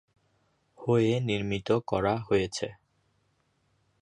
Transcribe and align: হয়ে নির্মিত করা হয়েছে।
হয়ে 0.79 1.13
নির্মিত 1.19 1.69
করা 1.87 2.13
হয়েছে। 2.27 2.67